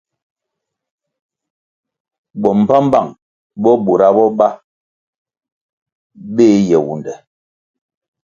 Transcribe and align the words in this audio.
Bo 2.41 2.49
mbpambpang 2.59 3.09
bo 3.61 3.71
bura 3.83 4.07
bo 4.15 4.25
ba 4.37 4.47
beh 6.35 6.57
Yewunde. 6.69 7.13